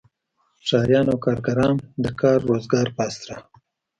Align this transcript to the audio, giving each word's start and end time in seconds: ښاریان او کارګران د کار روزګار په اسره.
ښاریان 0.67 1.05
او 1.11 1.17
کارګران 1.25 1.75
د 2.03 2.05
کار 2.21 2.37
روزګار 2.49 2.87
په 2.95 3.01
اسره. 3.09 3.37